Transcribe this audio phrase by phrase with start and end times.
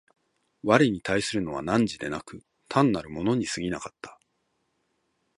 [0.63, 4.19] 我に対するのは汝でなく、単なる物に過ぎなかった。